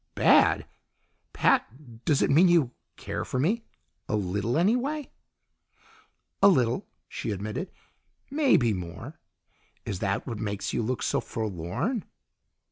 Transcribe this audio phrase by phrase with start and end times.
[0.15, 0.65] "Bad!
[1.31, 3.65] Pat, does it mean you care for me?
[4.09, 5.11] A little, anyway?"
[6.41, 7.69] "A little," she admitted.
[8.31, 9.19] "Maybe more.
[9.85, 12.03] Is that what makes you look so forlorn?"